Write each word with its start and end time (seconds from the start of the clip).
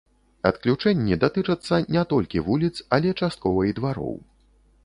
Адключэнні 0.51 1.17
датычацца 1.25 1.79
не 1.97 2.03
толькі 2.13 2.43
вуліц, 2.49 2.73
але 2.99 3.09
часткова 3.21 3.59
і 3.73 3.81
двароў. 3.83 4.15